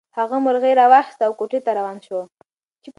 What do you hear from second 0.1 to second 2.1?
هغه مرغۍ راواخیسته او کوټې ته روان